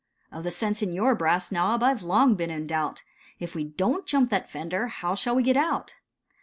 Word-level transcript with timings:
"Of 0.31 0.43
the 0.43 0.49
sense 0.49 0.81
in 0.81 0.93
your 0.93 1.13
brass 1.13 1.51
knob 1.51 1.83
I 1.83 1.93
've 1.93 2.01
long 2.01 2.33
been 2.33 2.49
in 2.49 2.65
doubt, 2.65 3.03
If 3.37 3.53
we 3.53 3.63
don't 3.65 4.07
jump 4.07 4.31
that 4.31 4.49
fender, 4.49 4.87
how 4.87 5.13
shall 5.13 5.35
we 5.35 5.43
get 5.43 5.55
out?" 5.57 5.93